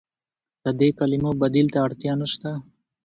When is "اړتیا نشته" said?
1.85-2.51